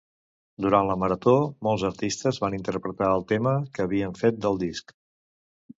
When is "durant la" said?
0.65-0.95